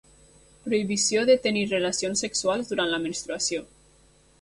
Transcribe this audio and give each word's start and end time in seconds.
Prohibició 0.63 1.27
de 1.31 1.35
tenir 1.45 1.67
relacions 1.73 2.25
sexuals 2.27 2.73
durant 2.75 2.93
la 2.97 3.05
menstruació. 3.09 3.67